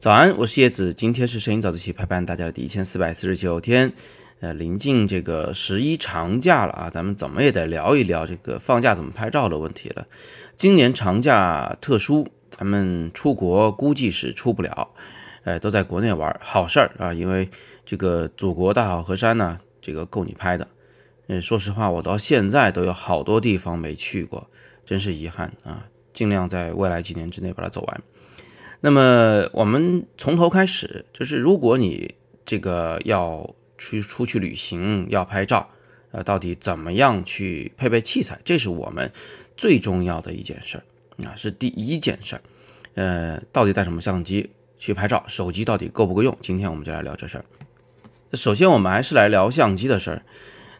[0.00, 3.92] 早安，我是叶子，今天是摄影早自习陪伴大家的第一千四百四十九天，
[4.40, 10.06] 呃，临近这个十一长假了啊，咱们怎么也得聊一聊这个放假怎么拍照的问题了。
[10.56, 14.88] 今年长假特殊，咱们出国估计是出不了，
[15.44, 17.50] 呃，都在国内玩，好事儿啊，因为
[17.84, 20.66] 这个祖国大好河山呢，这个够你拍的。
[21.26, 24.48] 嗯，说实话，我到现在都有好多地方没去过，
[24.86, 28.02] 真是遗憾啊，尽量在未来几年之内把它走完。
[28.82, 32.14] 那么我们从头开始，就是如果你
[32.46, 35.68] 这个要去出去旅行，要拍照，
[36.12, 38.40] 呃，到底怎么样去配备器材？
[38.42, 39.12] 这是我们
[39.56, 40.84] 最重要的一件事儿
[41.26, 42.42] 啊，是第一件事儿。
[42.94, 45.22] 呃，到底带什么相机去拍照？
[45.28, 46.34] 手机到底够不够用？
[46.40, 47.44] 今天我们就来聊这事儿。
[48.32, 50.22] 首先，我们还是来聊相机的事儿。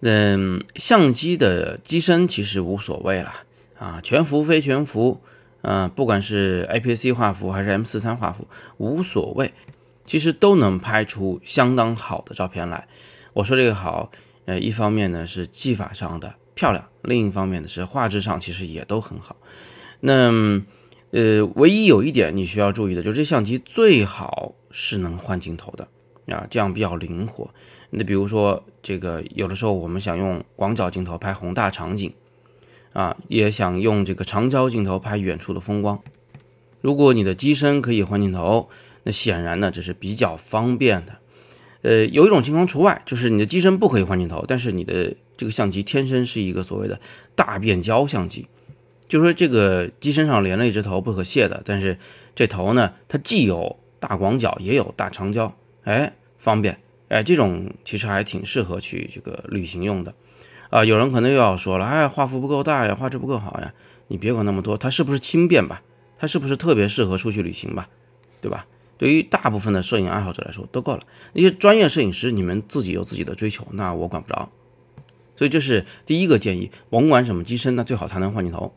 [0.00, 3.32] 嗯，相机的机身其实无所谓了
[3.78, 5.22] 啊，全幅非全幅。
[5.68, 9.52] 嗯，不管是 APS-C 画幅还是 M 四三画幅，无所谓，
[10.04, 12.86] 其实都能拍出相当好的照片来。
[13.32, 14.12] 我说这个好，
[14.44, 19.34] 呃，一方面呢是技法上的漂亮，另一方面呢是画质上其实也都很好。
[19.98, 20.30] 那
[21.10, 25.88] 呃，唯一有一点你需要注意的，就是这相机最好是能换镜头的
[26.32, 27.50] 啊，这样比较灵活。
[27.90, 32.14] 那比如说这个，有的时候我们想用广角镜头拍宏大场景。
[32.96, 36.00] 啊，也想用这个长焦镜头拍远处的风光。
[36.80, 38.70] 如果你的机身可以换镜头，
[39.02, 41.18] 那显然呢这是比较方便的。
[41.82, 46.98] 呃，有一种情况除外，就是你的机身不可以换镜头，但是你的这个相机天生是一个所谓的
[47.34, 48.46] 大变焦相机，
[49.06, 51.98] 就说这个机身上连了一只头不可卸的，但是
[52.34, 60.14] 这头呢它既有大广角也有大长焦，哎，方便，哎，这种其实还挺适合去这个旅行用的。
[60.70, 63.72] 啊，有人可能又要说了，哎，画幅不够大呀，画质不够好呀，
[64.08, 65.82] 你别管那么多，它是不是轻便吧？
[66.18, 67.88] 它是不是特别适合出去旅行吧？
[68.40, 68.66] 对吧？
[68.98, 71.02] 对于大部分的摄影爱好者来说都够了。
[71.34, 74.50] 那些专业摄影师，你们自己有自己的追求，那我管不着。
[75.36, 78.74] 所以这是第一个建议，甭管什么机身，那最好才能换镜头。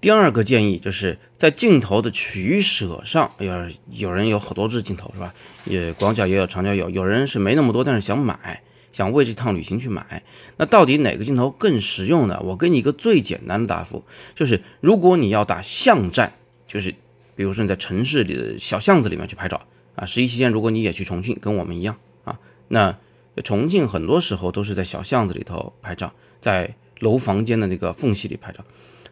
[0.00, 5.34] 第二个建议就是在镜头的取舍上，要，有人有好多支镜头是吧？
[5.64, 8.62] 也广角也有，长焦有，有人是没那么多，但是想买。
[8.92, 10.22] 想为这趟旅行去买，
[10.58, 12.38] 那到底哪个镜头更实用呢？
[12.44, 14.04] 我给你一个最简单的答复，
[14.34, 16.34] 就是如果你要打巷战，
[16.68, 16.94] 就是
[17.34, 19.60] 比如说你在城市里的小巷子里面去拍照
[19.94, 22.38] 啊，十一期间如果你也去重庆，跟我们一样啊，
[22.68, 22.94] 那
[23.42, 28.62] 重庆很多时候都是在小巷子里头拍照，在楼房间的那个缝隙里拍照，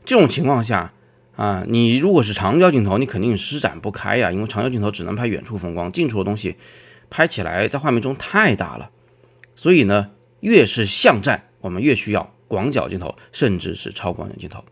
[0.04, 0.92] 这种情况下
[1.36, 6.56] 啊，你如果是长焦镜头，你肯定施展不开呀，因为长焦镜头只能拍远处风光，近处的东西
[7.08, 8.90] 拍起来在画面中太大了。
[9.54, 14.64] 所以呢，越是巷战，我们越需要广角镜头，甚至是超广角镜头。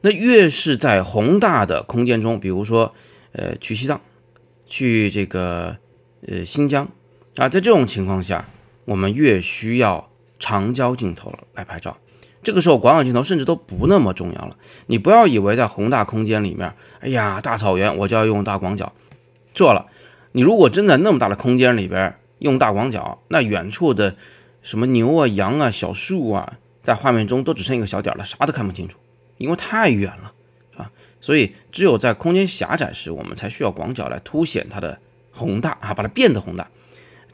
[0.00, 2.94] 那越是在宏大的空间中，比如说，
[3.32, 4.00] 呃，去西藏，
[4.64, 5.76] 去这个，
[6.26, 6.88] 呃，新疆
[7.36, 8.48] 啊，在这种情况下，
[8.84, 11.98] 我们越需要长焦镜头来拍照。
[12.44, 14.56] 这个时候，广角镜头甚至都不那么重要了。
[14.86, 18.92] 你不要以为在宏大空间里面，哎呀，大草原我就要用大广角。
[19.52, 19.88] 错了，
[20.30, 22.14] 你如果真在那么大的空间里边。
[22.38, 24.16] 用大广角，那远处的
[24.62, 28.98] 什么牛啊、羊啊、小树啊，在画面中都只剩一个小点了，啥都看不清楚，
[29.36, 30.32] 因为太远了，
[30.72, 30.90] 是吧？
[31.20, 34.98] 所以只有在空间狭窄时，我们才需要广角来凸显它的
[35.32, 36.68] 宏大啊，把它变得宏大。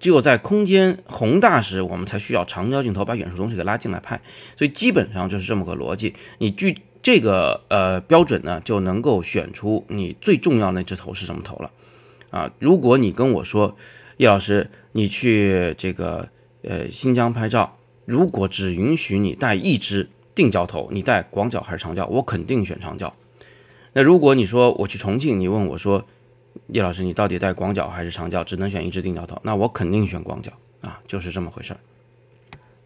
[0.01, 4.21] 只有在空间宏大时，我们才需要长焦镜头把远处东西给拉进来拍。
[4.57, 6.15] 所以基本上就是这么个逻辑。
[6.39, 11.71] 你据这个呃标准呢，就能够选出你最重要那只头是什么头了
[12.31, 12.51] 啊。
[12.59, 13.77] 如果你跟我说，
[14.17, 16.29] 叶老师，你去这个
[16.63, 22.07] 呃新疆拍照，如果只允许你带一支定焦头，你带广角还是长焦？
[22.07, 23.13] 我肯定选长焦。
[23.93, 26.07] 那如果你说我去重庆，你问我说，
[26.69, 28.45] 叶老师你到底带广角还是长焦？
[28.45, 31.81] 只能选一支定焦头，那我肯定选广角啊，就是这么回事儿。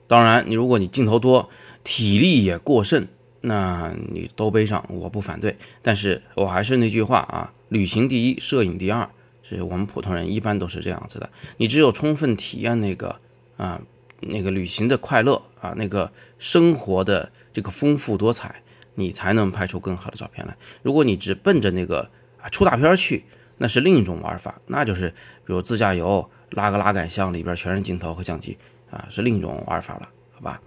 [0.07, 1.51] 当然，你如果你镜头多，
[1.85, 3.07] 体力也过剩，
[3.43, 5.57] 那你都背上，我不反对。
[5.83, 9.11] 但是我还是那句话啊，旅行第一，摄影第二。
[9.49, 13.19] 是我们普通人一般都是这样子的，你只有充分体验那个
[13.57, 13.81] 啊
[14.21, 18.63] 那个旅行的快乐啊那个生活的这个丰富多彩，
[18.95, 20.57] 你才能拍出更好的照片来。
[20.83, 22.11] 如果你只奔着那个
[22.43, 23.25] 啊出大片去，
[23.57, 28.59] 那是另一种玩法，那就是比如自驾游拉个拉杆箱里边全是镜头和相机
[28.91, 30.61] 啊，是另一种玩法了，好吧？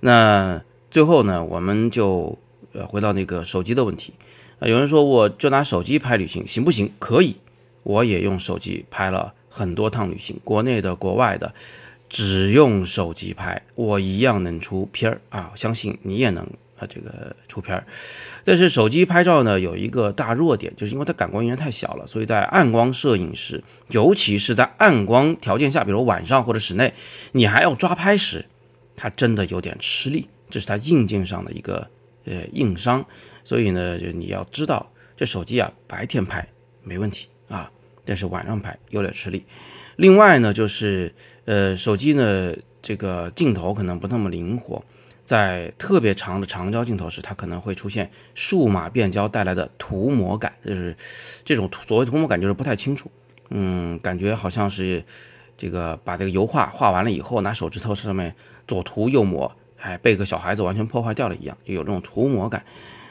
[0.00, 2.38] 那最后呢，我们就
[2.72, 4.12] 呃回到那个手机的问题
[4.58, 6.92] 啊，有人说我就拿手机拍旅行行不行？
[6.98, 7.36] 可以。
[7.86, 11.54] 我也用手机拍了很多趟旅行，国内的、国外的，
[12.08, 15.52] 只用手机拍，我一样能出片儿啊！
[15.54, 16.44] 相信你也能
[16.76, 17.86] 啊这个出片儿。
[18.44, 26.92] 但是手机拍照呢有一个大弱点，就是因为它感光元件太小了，所以在暗光摄影时，尤其是在暗光条件下，比如晚上或者室内，
[27.30, 28.44] 你还要抓拍时，
[28.96, 31.88] 它真的有点吃力，这是它硬件上的一个
[32.24, 33.06] 呃硬伤。
[33.44, 36.44] 所以呢，就你要知道，这手机啊白天拍
[36.82, 37.70] 没问题啊，
[38.06, 39.44] 但是晚上拍有点吃力。
[39.96, 41.12] 另外呢，就是
[41.44, 44.82] 呃手机呢这个镜头可能不那么灵活。
[45.24, 50.96] 在特别长的长焦镜头时，它可能会出现数码变焦带来的涂抹感，就是
[51.44, 53.10] 这种所谓涂抹感，就是不太清楚，
[53.50, 55.02] 嗯，感觉好像是
[55.56, 58.32] 这个把这个油画画完了以后，拿手指头上面
[58.68, 59.50] 左涂右抹，
[59.80, 62.64] 哎，被个小孩子完全破坏掉了一样，就有这种涂抹感。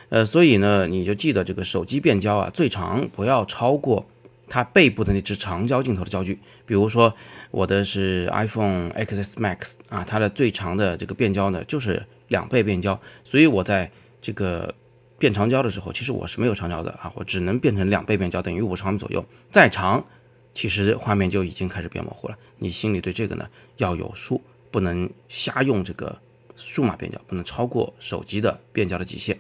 [0.08, 4.08] 呃，所以呢，你就记得这个手机变焦啊，最长不要超过
[4.56, 6.40] 它背部的那只长焦镜头的焦距。
[6.66, 7.14] 比如说
[7.52, 12.98] 我的是 iPhone XS Max 啊，它的最长的这个变焦呢，就是两倍变焦。
[13.22, 13.92] 所以我在
[14.22, 14.74] 这个
[15.18, 19.26] 变长焦的时候，其实我是没有长焦的啊，我只能变成两倍变焦，等于五十毫米左右。
[19.52, 20.06] 再长，
[20.54, 22.38] 其实画面就已经开始变模糊了。
[22.60, 24.42] 你心里对这个呢要有数，
[24.72, 26.18] 不能瞎用这个
[26.56, 29.38] 数码变焦，不能超过手机的变焦的极限。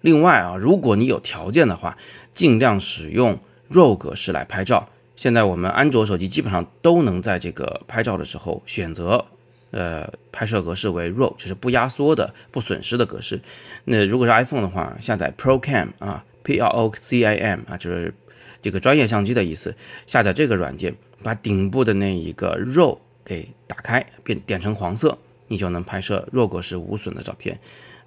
[0.00, 1.96] 另外啊，如果你有条件的话，
[2.32, 3.38] 尽量使用
[3.70, 4.88] RAW 格式来拍照。
[5.16, 9.24] 现在我们安卓手机基本上都能在这个拍照的时候选择，
[9.70, 13.40] 呃，拍摄格式为 RAW，就是不压缩的、不损失的格式。
[13.84, 18.12] 那如果是 iPhone 的话，下载 ProCam 啊，P R O C I M 啊，就是
[18.60, 19.74] 这个专业相机的意思。
[20.06, 27.58] 下载这个软件，把顶部的那一个 RAW 给打开，变点成黄色，你就能拍摄 RAW 格式无损的照片。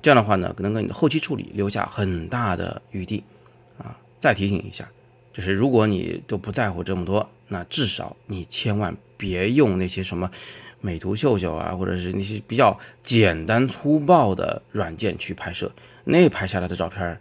[0.01, 3.23] 这样的话呢，能给你的后期处理留下很大的余地
[3.77, 3.97] 啊。
[4.19, 4.87] 再提醒一下。
[5.37, 10.31] 就是如果你都不在乎这么多，那至少你千万别用那些什么
[10.81, 15.71] 美图秀秀啊，或者是那些比较简单粗暴的软件去拍摄，
[16.05, 17.19] 那拍下来的照片，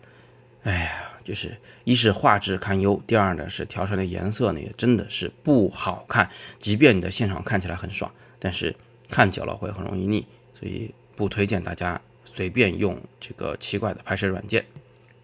[0.62, 0.92] 哎呀，
[1.22, 1.54] 就是
[1.84, 6.30] 一是画质堪忧，第二呢是调出来的颜色呢也真的是不好看。
[6.58, 8.74] 即便你在现场看起来很爽，但是
[9.10, 10.24] 看久了会很容易腻，
[10.58, 14.64] 所以不推荐大家随便用这个奇怪的拍摄软件。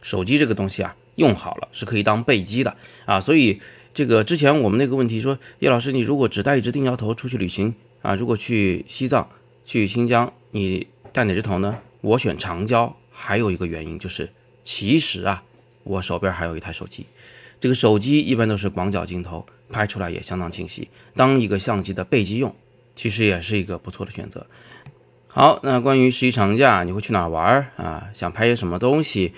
[0.03, 0.95] 手机这个东西啊。
[1.17, 3.61] 用好了是可以当备机的啊，所以
[3.93, 9.29] 这个之前我们那个问题说，叶老师，你如果只带一只定焦头出去旅行啊，如果去西藏、
[9.65, 11.79] 去新疆，你带哪只头呢？
[12.01, 14.33] 我选长焦，还有一个原因就是，
[14.65, 15.43] 其实啊，
[15.85, 17.07] 我手边还有一台手机，
[17.61, 22.55] 这个手机一般都是广角镜头，拍出来也相当清晰，当一个相机的备机用，
[22.97, 24.47] 其实也是一个不错的选择。
[25.29, 28.09] 好，那关于十一长假你会去哪玩啊？
[28.13, 29.33] 想拍些什么东西？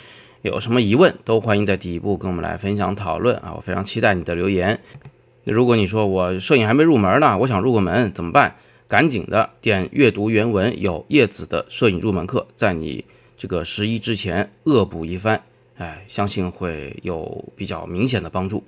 [0.44, 3.54] 有什么疑问都欢迎在底部跟我们来分享讨论啊！
[3.56, 4.78] 我非常期待你的留言。
[5.44, 8.54] 如果你说我摄影还没入门呢，我想入个门怎么办？
[8.86, 13.06] 赶紧的点阅读原文，有叶子的摄影入门课，在你
[13.38, 15.40] 这个十一之前恶补一番，
[15.78, 18.62] 哎，相信会有比较明显的帮助。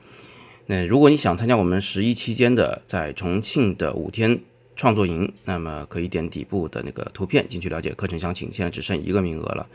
[0.64, 4.40] 那如果你想参加我们十一期间的在重庆的五天
[4.76, 8.52] 创作营，那么可以点底部的那个图片进去了解课程详情。
[8.52, 9.67] 现在只剩一个名额了。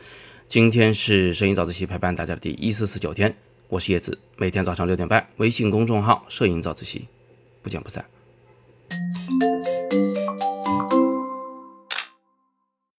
[0.48, 3.34] 今天是摄影早自习陪伴大家的第一四四九天，
[3.68, 7.06] 我是叶子，每天早上六点半，微信公众号“摄影早自习”，
[7.62, 8.04] 不见不散。